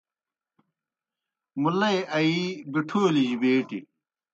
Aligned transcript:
مُلئی 1.61 1.97
آیِی 2.17 2.45
بِٹَھولیْ 2.71 3.25
جیْ 3.29 3.35
بیٹیْ۔ 3.41 3.79